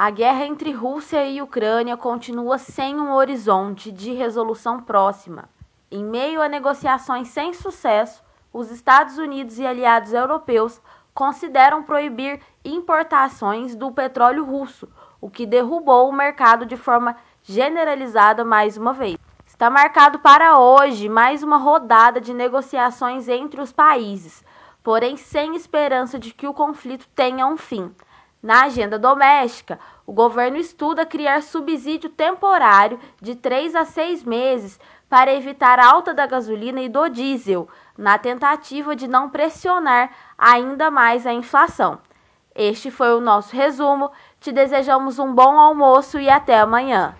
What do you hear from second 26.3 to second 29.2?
que o conflito tenha um fim. Na agenda